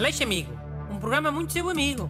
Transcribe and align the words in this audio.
Aleixo 0.00 0.22
Amigo, 0.22 0.50
um 0.90 0.98
programa 0.98 1.30
muito 1.30 1.52
seu 1.52 1.68
amigo. 1.68 2.08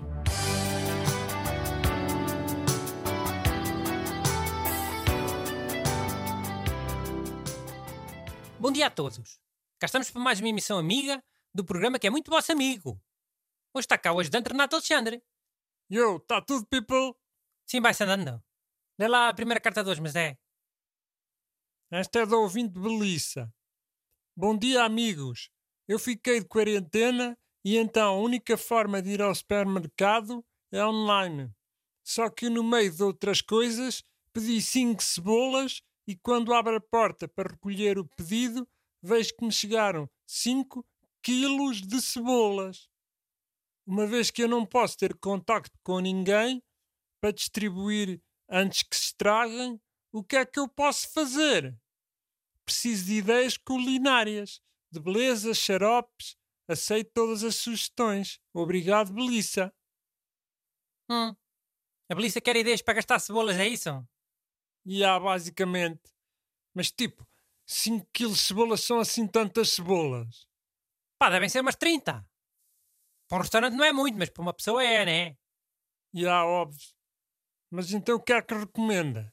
Bom 8.60 8.70
dia 8.70 8.86
a 8.86 8.90
todos. 8.90 9.40
Cá 9.80 9.86
estamos 9.86 10.08
para 10.08 10.22
mais 10.22 10.38
uma 10.38 10.48
emissão 10.48 10.78
amiga 10.78 11.20
do 11.52 11.64
programa 11.64 11.98
que 11.98 12.06
é 12.06 12.10
muito 12.10 12.30
vosso 12.30 12.52
amigo. 12.52 12.90
Hoje 13.74 13.86
está 13.86 13.98
cá 13.98 14.12
o 14.12 14.20
ajudante 14.20 14.50
Renato 14.50 14.76
Alexandre. 14.76 15.20
Yo, 15.92 16.20
tá 16.20 16.40
tudo, 16.40 16.64
people? 16.68 17.18
Sim, 17.66 17.80
vai-se 17.80 18.04
andando. 18.04 18.40
Lê 19.00 19.08
lá 19.08 19.30
a 19.30 19.34
primeira 19.34 19.60
carta 19.60 19.82
de 19.82 19.90
hoje, 19.90 20.00
mas 20.00 20.14
é. 20.14 20.38
Esta 21.90 22.20
é 22.20 22.26
da 22.26 22.36
ouvinte 22.36 22.78
Belissa. 22.78 23.52
Bom 24.36 24.56
dia, 24.56 24.84
amigos. 24.84 25.50
Eu 25.88 25.98
fiquei 25.98 26.38
de 26.38 26.46
quarentena 26.46 27.36
e 27.64 27.76
então 27.76 28.14
a 28.14 28.18
única 28.18 28.56
forma 28.56 29.02
de 29.02 29.10
ir 29.10 29.22
ao 29.22 29.34
supermercado 29.34 30.44
é 30.72 30.84
online. 30.84 31.50
Só 32.02 32.28
que 32.30 32.48
no 32.48 32.64
meio 32.64 32.90
de 32.90 33.02
outras 33.02 33.40
coisas 33.40 34.02
pedi 34.32 34.60
cinco 34.62 35.02
cebolas 35.02 35.82
e 36.06 36.16
quando 36.16 36.52
abro 36.54 36.76
a 36.76 36.80
porta 36.80 37.28
para 37.28 37.50
recolher 37.50 37.98
o 37.98 38.08
pedido 38.16 38.66
vejo 39.02 39.34
que 39.36 39.44
me 39.44 39.52
chegaram 39.52 40.08
5 40.26 40.86
quilos 41.22 41.80
de 41.80 42.00
cebolas. 42.00 42.88
Uma 43.86 44.06
vez 44.06 44.30
que 44.30 44.42
eu 44.42 44.48
não 44.48 44.64
posso 44.64 44.96
ter 44.96 45.14
contacto 45.16 45.76
com 45.82 45.98
ninguém 46.00 46.62
para 47.20 47.32
distribuir 47.32 48.20
antes 48.48 48.82
que 48.82 48.96
se 48.96 49.06
estraguem, 49.06 49.80
o 50.12 50.22
que 50.22 50.36
é 50.36 50.44
que 50.44 50.58
eu 50.58 50.68
posso 50.68 51.12
fazer? 51.12 51.76
Preciso 52.64 53.06
de 53.06 53.14
ideias 53.14 53.56
culinárias, 53.56 54.60
de 54.90 55.00
beleza, 55.00 55.54
xaropes. 55.54 56.36
Aceito 56.70 57.10
todas 57.12 57.42
as 57.42 57.56
sugestões. 57.56 58.40
Obrigado, 58.54 59.12
Belissa. 59.12 59.74
Hum. 61.10 61.34
A 62.08 62.14
Belissa 62.14 62.40
quer 62.40 62.54
ideias 62.54 62.80
para 62.80 62.94
gastar 62.94 63.18
cebolas, 63.18 63.58
é 63.58 63.66
isso? 63.66 63.90
E 64.86 65.02
há, 65.02 65.18
basicamente. 65.18 66.14
Mas 66.72 66.92
tipo, 66.92 67.26
5 67.66 68.08
quilos 68.12 68.38
de 68.38 68.44
cebolas 68.44 68.84
são 68.84 69.00
assim 69.00 69.26
tantas 69.26 69.70
cebolas. 69.70 70.46
Pá, 71.18 71.28
devem 71.28 71.48
ser 71.48 71.60
umas 71.60 71.74
30. 71.74 72.24
Para 73.28 73.38
um 73.38 73.40
restaurante 73.40 73.74
não 73.74 73.84
é 73.84 73.92
muito, 73.92 74.16
mas 74.16 74.30
para 74.30 74.42
uma 74.42 74.54
pessoa 74.54 74.80
é, 74.84 75.04
né? 75.04 75.36
E 76.14 76.24
há, 76.24 76.44
óbvio. 76.44 76.94
Mas 77.68 77.90
então 77.92 78.14
o 78.14 78.22
que 78.22 78.32
é 78.32 78.40
que 78.40 78.54
recomendas? 78.54 79.28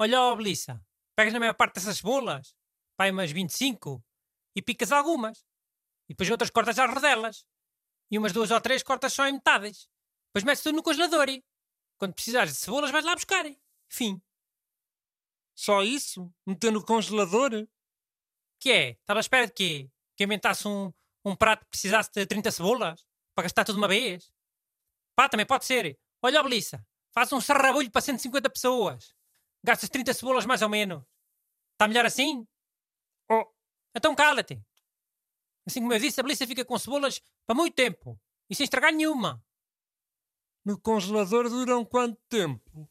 Olha, 0.00 0.20
ó, 0.20 0.34
Belissa, 0.34 0.84
pegas 1.14 1.32
na 1.32 1.38
maior 1.38 1.54
parte 1.54 1.76
dessas 1.76 1.98
cebolas, 1.98 2.56
pá, 2.96 3.08
umas 3.08 3.30
25, 3.30 4.04
e 4.56 4.60
picas 4.60 4.90
algumas. 4.90 5.44
E 6.08 6.12
depois 6.14 6.30
outras 6.30 6.50
cortas 6.50 6.78
às 6.78 6.92
rodelas. 6.92 7.46
E 8.10 8.18
umas 8.18 8.32
duas 8.32 8.50
ou 8.50 8.60
três 8.60 8.82
cortas 8.82 9.12
só 9.12 9.26
em 9.26 9.32
metades. 9.32 9.88
Depois 10.28 10.44
metes 10.44 10.62
tudo 10.62 10.76
no 10.76 10.82
congelador 10.82 11.28
e, 11.28 11.44
quando 11.98 12.14
precisares 12.14 12.52
de 12.52 12.58
cebolas, 12.58 12.90
vais 12.90 13.04
lá 13.04 13.14
buscar. 13.14 13.44
Fim. 13.88 14.20
Só 15.54 15.82
isso? 15.82 16.32
Meter 16.46 16.72
no 16.72 16.84
congelador? 16.84 17.66
Que 18.60 18.72
é? 18.72 18.90
Estava 18.90 19.20
à 19.20 19.22
espera 19.22 19.46
de 19.46 19.52
quê? 19.52 19.90
Que 20.16 20.24
inventasse 20.24 20.66
um, 20.66 20.92
um 21.24 21.36
prato 21.36 21.64
que 21.64 21.70
precisasse 21.70 22.10
de 22.12 22.26
30 22.26 22.50
cebolas? 22.50 23.06
Para 23.34 23.44
gastar 23.44 23.64
tudo 23.64 23.76
de 23.76 23.80
uma 23.80 23.88
vez? 23.88 24.32
Pá, 25.16 25.28
também 25.28 25.46
pode 25.46 25.64
ser. 25.64 25.98
Olha, 26.22 26.42
Belissa, 26.42 26.84
faz 27.12 27.32
um 27.32 27.40
sarrabulho 27.40 27.90
para 27.90 28.00
150 28.00 28.50
pessoas. 28.50 29.14
Gastas 29.62 29.88
30 29.88 30.12
cebolas 30.14 30.46
mais 30.46 30.62
ou 30.62 30.68
menos. 30.68 31.02
Está 31.72 31.88
melhor 31.88 32.04
assim? 32.06 32.46
Oh, 33.30 33.44
Então 33.94 34.14
cala-te. 34.14 34.60
Assim 35.66 35.80
como 35.80 35.92
eu 35.92 35.98
disse, 35.98 36.20
a 36.20 36.22
Belissa 36.22 36.46
fica 36.46 36.64
com 36.64 36.78
cebolas 36.78 37.20
para 37.46 37.56
muito 37.56 37.74
tempo. 37.74 38.20
E 38.48 38.54
sem 38.54 38.64
estragar 38.64 38.92
nenhuma. 38.92 39.42
no 40.64 40.78
congelador 40.80 41.48
duram 41.48 41.84
quanto 41.84 42.18
tempo? 42.28 42.88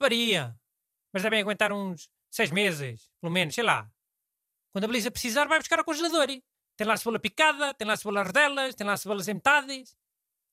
Varia. 0.00 0.58
Mas 1.12 1.22
devem 1.22 1.40
aguentar 1.40 1.72
uns 1.72 2.08
seis 2.30 2.50
meses, 2.50 3.10
pelo 3.20 3.32
menos, 3.32 3.54
sei 3.54 3.64
lá. 3.64 3.90
Quando 4.72 4.84
a 4.84 4.86
Belisa 4.86 5.10
precisar, 5.10 5.46
vai 5.46 5.58
buscar 5.58 5.78
ao 5.78 5.84
congelador. 5.84 6.28
Tem 6.76 6.86
lá 6.86 6.96
cebola 6.96 7.18
picada, 7.18 7.74
tem 7.74 7.86
lá 7.86 7.96
cebola 7.96 8.22
rodelas, 8.22 8.74
tem 8.74 8.86
lá 8.86 8.94
as 8.94 9.02
cebolas 9.02 9.28
em 9.28 9.34
metades. 9.34 9.96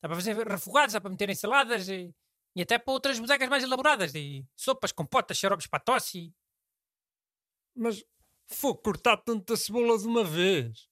Dá 0.01 0.09
para 0.09 0.15
fazer 0.15 0.35
refogados, 0.47 0.93
dá 0.93 1.01
para 1.01 1.09
meter 1.09 1.29
em 1.29 1.35
saladas 1.35 1.87
e, 1.89 2.13
e 2.55 2.61
até 2.61 2.77
para 2.77 2.93
outras 2.93 3.19
bodecas 3.19 3.49
mais 3.49 3.63
elaboradas. 3.63 4.13
E 4.15 4.45
sopas, 4.55 4.91
compotas, 4.91 5.37
xaropes 5.37 5.67
para 5.67 5.79
tosse. 5.79 6.33
Mas 7.75 8.03
vou 8.59 8.75
cortar 8.75 9.17
tanta 9.17 9.55
cebola 9.55 9.97
de 9.97 10.07
uma 10.07 10.23
vez. 10.23 10.86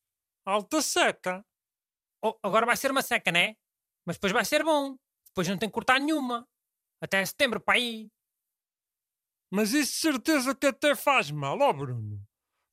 Alta 0.46 0.82
seca. 0.82 1.44
Oh, 2.24 2.38
agora 2.44 2.66
vai 2.66 2.78
ser 2.78 2.92
uma 2.92 3.02
seca, 3.02 3.32
né? 3.32 3.56
Mas 4.06 4.18
depois 4.18 4.32
vai 4.32 4.46
ser 4.46 4.64
bom. 4.64 4.96
Depois 5.28 5.48
não 5.48 5.58
tem 5.58 5.70
que 5.70 5.74
cortar 5.74 6.00
nenhuma. 6.00 6.48
Até 7.02 7.26
setembro, 7.26 7.60
para 7.60 7.76
aí. 7.76 8.10
Mas 9.52 9.74
isso 9.74 9.94
de 9.94 10.00
certeza 10.00 10.56
que 10.56 10.68
até 10.68 10.96
faz 10.96 11.32
mal, 11.32 11.60
ó 11.60 11.74
Bruno. 11.74 12.22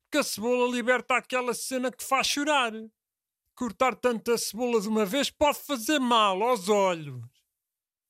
Porque 0.05 0.19
a 0.19 0.23
cebola 0.23 0.71
liberta 0.75 1.17
aquela 1.17 1.55
cena 1.55 1.91
que 1.91 2.05
faz 2.05 2.27
chorar. 2.27 2.73
Cortar 3.55 3.97
tanta 3.97 4.37
cebola 4.37 4.81
de 4.81 4.89
uma 4.89 5.05
vez 5.05 5.31
pode 5.31 5.59
fazer 5.59 5.99
mal 5.99 6.43
aos 6.43 6.69
olhos. 6.69 7.23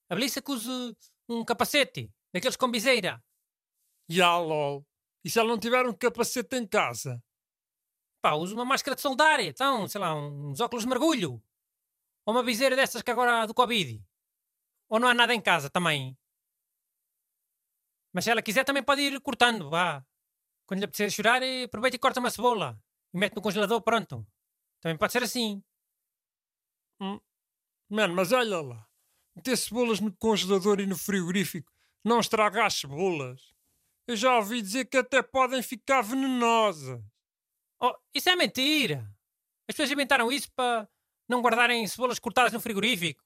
A 0.08 0.14
Belissa 0.14 0.42
que 0.42 0.50
use 0.50 0.96
um 1.28 1.44
capacete, 1.44 2.10
daqueles 2.32 2.56
com 2.56 2.70
biseira. 2.70 3.22
E 4.08 4.20
ah, 4.20 4.38
lol. 4.38 4.86
E 5.24 5.30
se 5.30 5.38
ela 5.38 5.48
não 5.48 5.58
tiver 5.58 5.86
um 5.86 5.94
capacete 5.94 6.56
em 6.56 6.66
casa? 6.66 7.22
Pá, 8.22 8.34
usa 8.34 8.54
uma 8.54 8.64
máscara 8.64 8.94
de 8.94 9.02
soldar, 9.02 9.40
então, 9.40 9.88
sei 9.88 10.00
lá, 10.00 10.14
uns 10.14 10.60
óculos 10.60 10.84
de 10.84 10.88
mergulho. 10.88 11.42
Ou 12.24 12.32
uma 12.32 12.42
viseira 12.42 12.76
dessas 12.76 13.02
que 13.02 13.10
agora 13.10 13.42
há 13.42 13.46
do 13.46 13.52
Covid. 13.52 14.00
Ou 14.88 15.00
não 15.00 15.08
há 15.08 15.14
nada 15.14 15.34
em 15.34 15.40
casa 15.40 15.68
também. 15.68 16.16
Mas 18.12 18.24
se 18.24 18.30
ela 18.30 18.40
quiser 18.40 18.64
também 18.64 18.82
pode 18.82 19.02
ir 19.02 19.20
cortando, 19.20 19.68
vá. 19.68 20.06
Quando 20.66 20.78
lhe 20.78 20.84
apetecer 20.84 21.10
chorar, 21.10 21.42
eh, 21.42 21.64
aproveita 21.64 21.96
e 21.96 21.98
corta 21.98 22.20
uma 22.20 22.30
cebola. 22.30 22.80
E 23.12 23.18
mete 23.18 23.34
no 23.34 23.42
congelador, 23.42 23.82
pronto. 23.82 24.24
Também 24.80 24.96
pode 24.96 25.12
ser 25.12 25.24
assim. 25.24 25.62
Mano, 27.88 28.14
mas 28.14 28.32
olha 28.32 28.60
lá. 28.60 28.88
Meter 29.34 29.56
cebolas 29.56 29.98
no 29.98 30.14
congelador 30.16 30.78
e 30.78 30.86
no 30.86 30.96
frigorífico 30.96 31.72
não 32.04 32.20
estraga 32.20 32.66
as 32.66 32.74
cebolas. 32.74 33.52
Eu 34.06 34.14
já 34.16 34.36
ouvi 34.36 34.62
dizer 34.62 34.84
que 34.84 34.98
até 34.98 35.22
podem 35.22 35.62
ficar 35.62 36.02
venenosas. 36.02 37.02
Oh, 37.82 37.94
isso 38.14 38.28
é 38.30 38.36
mentira. 38.36 39.00
As 39.68 39.74
pessoas 39.74 39.90
inventaram 39.90 40.30
isso 40.30 40.50
para 40.52 40.88
não 41.28 41.40
guardarem 41.42 41.86
cebolas 41.86 42.18
cortadas 42.18 42.52
no 42.52 42.60
frigorífico. 42.60 43.22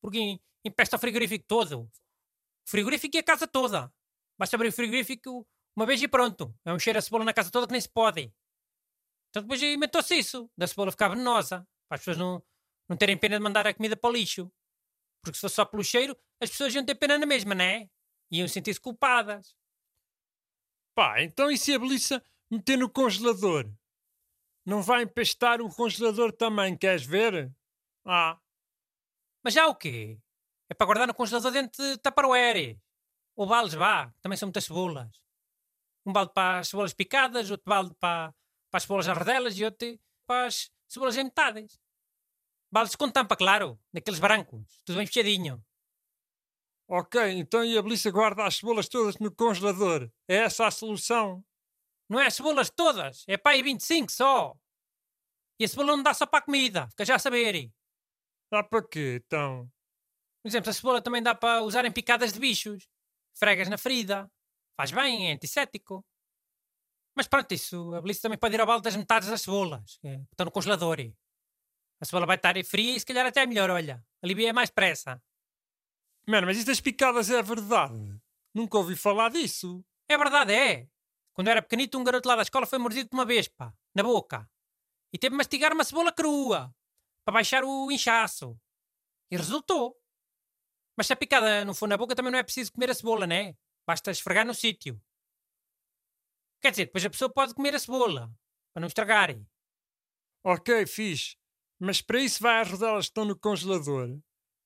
Porque 0.00 0.18
em- 0.18 0.40
empesta 0.64 0.96
o 0.96 0.98
frigorífico 0.98 1.44
todo. 1.46 1.80
O 1.82 1.90
frigorífico 2.70 3.16
e 3.16 3.20
a 3.20 3.22
casa 3.22 3.46
toda. 3.46 3.92
Basta 4.38 4.56
abrir 4.56 4.68
o 4.68 4.72
frigorífico 4.72 5.46
uma 5.76 5.86
vez 5.86 6.00
e 6.02 6.08
pronto. 6.08 6.54
É 6.64 6.72
um 6.72 6.78
cheiro 6.78 6.98
a 6.98 7.02
cebola 7.02 7.24
na 7.24 7.34
casa 7.34 7.50
toda 7.50 7.66
que 7.66 7.72
nem 7.72 7.80
se 7.80 7.88
pode. 7.88 8.32
Então 9.30 9.42
depois 9.42 9.62
inventou-se 9.62 10.14
isso, 10.16 10.50
da 10.56 10.66
cebola 10.66 10.90
ficar 10.90 11.08
venenosa. 11.08 11.66
Para 11.88 11.96
as 11.96 12.00
pessoas 12.00 12.16
não, 12.16 12.42
não 12.88 12.96
terem 12.96 13.16
pena 13.18 13.36
de 13.36 13.42
mandar 13.42 13.66
a 13.66 13.74
comida 13.74 13.96
para 13.96 14.08
o 14.10 14.12
lixo. 14.12 14.50
Porque 15.22 15.36
se 15.36 15.40
fosse 15.42 15.56
só 15.56 15.64
pelo 15.64 15.84
cheiro, 15.84 16.16
as 16.40 16.48
pessoas 16.50 16.74
iam 16.74 16.84
ter 16.84 16.94
pena 16.94 17.18
na 17.18 17.26
mesma, 17.26 17.54
não 17.54 17.64
é? 17.64 17.90
Iam 18.30 18.48
sentir-se 18.48 18.80
culpadas. 18.80 19.54
Pá, 20.94 21.20
então 21.22 21.50
e 21.50 21.58
se 21.58 21.74
a 21.74 21.78
Belissa 21.78 22.22
meter 22.50 22.76
no 22.78 22.88
congelador? 22.90 23.70
Não 24.70 24.80
vai 24.82 25.02
empestar 25.02 25.60
o 25.60 25.68
congelador 25.78 26.30
também, 26.32 26.76
queres 26.76 27.04
ver? 27.04 27.34
Ah, 28.04 28.40
Mas 29.42 29.54
já 29.54 29.66
o 29.66 29.74
quê? 29.74 30.18
É 30.68 30.74
para 30.74 30.86
guardar 30.86 31.06
no 31.06 31.14
congelador 31.14 31.52
dentro 31.52 31.82
de 31.82 31.98
Tupperware. 31.98 32.78
Ou 33.36 33.46
baldes, 33.46 33.74
vá, 33.74 34.10
que 34.10 34.20
também 34.20 34.36
são 34.36 34.48
muitas 34.48 34.64
cebolas. 34.64 35.10
Um 36.06 36.12
balde 36.12 36.32
para 36.34 36.60
as 36.60 36.68
cebolas 36.68 36.94
picadas, 36.94 37.50
outro 37.50 37.64
balde 37.68 37.94
para, 38.00 38.34
para 38.70 38.78
as 38.78 38.82
cebolas 38.84 39.08
arrodelas 39.08 39.58
e 39.58 39.64
outro 39.64 39.98
para 40.26 40.46
as 40.46 40.70
cebolas 40.88 41.16
em 41.16 41.24
metades. 41.24 41.78
Baldes 42.72 42.96
com 42.96 43.10
tampa, 43.10 43.36
claro, 43.36 43.78
daqueles 43.92 44.20
brancos, 44.20 44.80
tudo 44.84 44.98
bem 44.98 45.06
fechadinho. 45.06 45.64
ok, 46.86 47.16
então 47.32 47.64
e 47.64 47.76
a 47.78 47.82
Belissa 47.82 48.10
guarda 48.10 48.44
as 48.44 48.56
cebolas 48.56 48.88
todas 48.88 49.18
no 49.18 49.34
congelador? 49.34 50.10
É 50.26 50.36
essa 50.36 50.66
a 50.66 50.70
solução? 50.70 51.44
Não 52.08 52.18
é 52.18 52.26
as 52.26 52.34
cebolas 52.34 52.70
todas, 52.70 53.24
é 53.28 53.36
para 53.36 53.52
aí 53.52 53.62
25 53.62 54.10
só. 54.10 54.56
E 55.60 55.64
a 55.64 55.68
cebola 55.68 55.96
não 55.96 56.02
dá 56.02 56.14
só 56.14 56.26
para 56.26 56.38
a 56.38 56.42
comida, 56.42 56.88
fica 56.88 57.04
já 57.04 57.16
a 57.16 57.18
saber. 57.18 57.70
Dá 58.50 58.62
para 58.62 58.86
quê, 58.86 59.20
então? 59.24 59.70
Por 60.42 60.48
exemplo, 60.48 60.70
a 60.70 60.72
cebola 60.72 61.02
também 61.02 61.22
dá 61.22 61.34
para 61.34 61.62
usar 61.62 61.84
em 61.84 61.92
picadas 61.92 62.32
de 62.32 62.40
bichos. 62.40 62.88
Fregas 63.34 63.68
na 63.68 63.76
ferida. 63.76 64.30
Faz 64.76 64.90
bem, 64.90 65.30
é 65.30 65.32
antisséptico. 65.34 66.04
Mas 67.14 67.26
pronto, 67.26 67.52
isso, 67.52 67.92
a 67.94 68.00
Belissa 68.00 68.22
também 68.22 68.38
pode 68.38 68.54
ir 68.54 68.60
ao 68.60 68.66
balde 68.66 68.84
das 68.84 68.94
metades 68.96 69.28
das 69.28 69.42
cebolas, 69.42 69.98
que 69.98 70.08
estão 70.08 70.46
no 70.46 70.52
congelador. 70.52 70.98
A 72.00 72.04
cebola 72.04 72.26
vai 72.26 72.36
estar 72.36 72.54
fria 72.64 72.94
e 72.94 73.00
se 73.00 73.04
calhar 73.04 73.26
até 73.26 73.42
é 73.42 73.46
melhor, 73.46 73.70
olha. 73.70 74.02
Alivia 74.22 74.52
mais 74.52 74.70
pressa. 74.70 75.20
Mano, 76.26 76.46
mas 76.46 76.58
isso 76.58 76.66
das 76.66 76.80
picadas 76.80 77.28
é 77.28 77.42
verdade. 77.42 77.98
Nunca 78.54 78.78
ouvi 78.78 78.94
falar 78.94 79.30
disso. 79.30 79.84
É 80.08 80.16
verdade, 80.16 80.52
é. 80.52 80.88
Quando 81.38 81.50
era 81.50 81.62
pequenito, 81.62 81.96
um 81.96 82.02
garoto 82.02 82.28
lá 82.28 82.34
da 82.34 82.42
escola 82.42 82.66
foi 82.66 82.80
mordido 82.80 83.08
por 83.08 83.16
uma 83.16 83.24
vespa, 83.24 83.72
na 83.94 84.02
boca. 84.02 84.50
E 85.12 85.18
teve 85.18 85.30
de 85.30 85.36
mastigar 85.36 85.72
uma 85.72 85.84
cebola 85.84 86.10
crua. 86.10 86.74
para 87.24 87.34
baixar 87.34 87.62
o 87.62 87.92
inchaço. 87.92 88.60
E 89.30 89.36
resultou. 89.36 89.96
Mas 90.96 91.06
se 91.06 91.12
a 91.12 91.16
picada 91.16 91.64
não 91.64 91.74
for 91.74 91.88
na 91.88 91.96
boca, 91.96 92.16
também 92.16 92.32
não 92.32 92.40
é 92.40 92.42
preciso 92.42 92.72
comer 92.72 92.90
a 92.90 92.94
cebola, 92.94 93.24
né? 93.24 93.56
Basta 93.86 94.10
esfregar 94.10 94.44
no 94.44 94.52
sítio. 94.52 95.00
Quer 96.60 96.72
dizer, 96.72 96.86
depois 96.86 97.04
a 97.04 97.10
pessoa 97.10 97.32
pode 97.32 97.54
comer 97.54 97.72
a 97.72 97.78
cebola, 97.78 98.34
para 98.74 98.80
não 98.80 98.88
estragar. 98.88 99.30
Ok, 100.42 100.86
fixe. 100.88 101.36
Mas 101.78 102.02
para 102.02 102.18
isso 102.18 102.42
vai 102.42 102.62
às 102.62 102.68
rodelas 102.68 103.04
que 103.04 103.10
estão 103.10 103.24
no 103.24 103.38
congelador. 103.38 104.18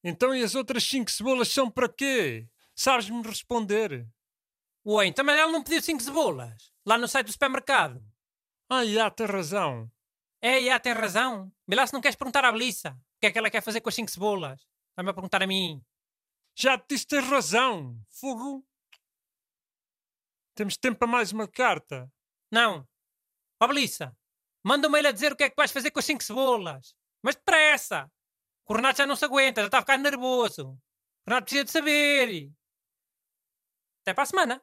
Então 0.03 0.35
e 0.35 0.43
as 0.43 0.55
outras 0.55 0.85
cinco 0.85 1.11
cebolas 1.11 1.49
são 1.49 1.71
para 1.71 1.87
quê? 1.87 2.49
Sabes-me 2.75 3.21
responder? 3.21 4.09
Ué, 4.85 5.13
também 5.13 5.37
ela 5.39 5.53
não 5.53 5.63
pediu 5.63 5.81
cinco 5.81 6.03
cebolas. 6.03 6.73
Lá 6.85 6.99
no 6.99 7.07
site 7.07 7.27
do 7.27 7.33
supermercado. 7.33 8.03
Ah, 8.69 8.85
já, 8.85 9.11
tem 9.11 9.27
razão. 9.27 9.91
É, 10.41 10.61
já, 10.61 10.81
tem 10.81 10.93
razão. 10.93 11.53
Vê 11.69 11.87
se 11.87 11.93
não 11.93 12.01
queres 12.01 12.17
perguntar 12.17 12.45
à 12.45 12.51
Belissa. 12.51 12.91
O 12.91 13.21
que 13.21 13.27
é 13.27 13.31
que 13.31 13.39
ela 13.39 13.51
quer 13.51 13.63
fazer 13.63 13.81
com 13.81 13.89
as 13.89 13.95
cinco 13.95 14.11
cebolas? 14.11 14.67
Está-me 14.91 15.11
a 15.11 15.15
perguntar 15.15 15.43
a 15.43 15.47
mim. 15.47 15.81
Já 16.57 16.77
te 16.77 16.87
disse, 16.89 17.07
tens 17.07 17.25
razão. 17.29 17.97
Fogo. 18.11 18.67
Temos 20.55 20.77
tempo 20.77 20.99
para 20.99 21.07
mais 21.07 21.33
uma 21.33 21.47
carta. 21.47 22.13
Não. 22.51 22.87
Ó 23.61 23.69
Belissa, 23.69 24.17
manda 24.65 24.89
um 24.89 24.91
mail 24.91 25.07
a 25.07 25.13
dizer 25.13 25.33
o 25.33 25.37
que 25.37 25.45
é 25.45 25.51
que 25.51 25.57
vais 25.57 25.71
fazer 25.71 25.93
com 25.93 26.01
as 26.01 26.05
cinco 26.05 26.25
cebolas. 26.25 26.95
Mas 27.23 27.37
depressa. 27.37 28.11
O 28.67 28.75
Renato 28.75 28.99
já 28.99 29.07
não 29.07 29.15
se 29.15 29.25
aguenta, 29.25 29.61
já 29.61 29.67
está 29.67 29.79
a 29.79 29.83
ficar 29.83 29.99
nervoso. 29.99 30.71
O 30.71 30.79
Renato 31.29 31.45
precisa 31.45 31.65
de 31.65 31.71
saber. 31.71 32.53
Até 34.03 34.13
para 34.13 34.25
a 34.25 34.27
semana. 34.27 34.63